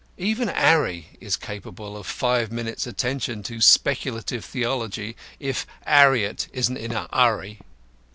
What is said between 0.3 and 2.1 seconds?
'Arry is capable of